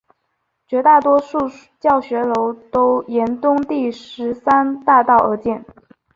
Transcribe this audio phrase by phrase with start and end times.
[0.67, 1.37] 绝大多数
[1.79, 5.63] 教学楼都沿东第十三大道而建。